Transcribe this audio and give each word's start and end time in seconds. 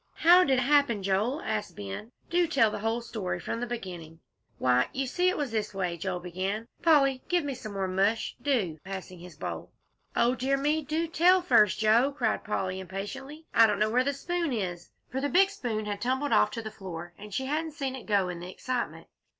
"How 0.15 0.43
did 0.43 0.53
it 0.57 0.61
happen, 0.61 1.03
Joel?" 1.03 1.43
asked 1.43 1.75
Ben. 1.75 2.11
"Do 2.31 2.47
tell 2.47 2.71
the 2.71 2.79
whole 2.79 3.01
story 3.01 3.39
from 3.39 3.59
the 3.59 3.67
beginning." 3.67 4.19
"Why, 4.57 4.89
you 4.93 5.05
see 5.05 5.29
it 5.29 5.37
was 5.37 5.51
this 5.51 5.75
way," 5.75 5.91
began 5.95 6.61
Joel. 6.63 6.67
"Polly, 6.81 7.21
give 7.29 7.43
me 7.43 7.53
some 7.53 7.73
more 7.73 7.87
mush, 7.87 8.35
do," 8.41 8.79
passing 8.83 9.19
his 9.19 9.37
bowl. 9.37 9.71
"O 10.15 10.33
dear 10.33 10.57
me, 10.57 10.83
do 10.83 11.05
tell 11.07 11.43
first, 11.43 11.77
Joe," 11.77 12.11
cried 12.17 12.43
Polly, 12.43 12.79
impatiently. 12.79 13.45
"I 13.53 13.67
don't 13.67 13.77
know 13.77 13.91
where 13.91 14.03
the 14.03 14.11
spoon 14.11 14.51
is," 14.51 14.89
for 15.11 15.21
the 15.21 15.29
big 15.29 15.51
spoon 15.51 15.85
had 15.85 16.01
tumbled 16.01 16.33
off 16.33 16.49
to 16.49 16.63
the 16.63 16.71
floor, 16.71 17.13
and 17.19 17.31
she 17.31 17.45
hadn't 17.45 17.73
seen 17.73 17.95
it 17.95 18.07
go 18.07 18.27
in 18.27 18.39
the 18.39 18.49
excitement. 18.49 19.05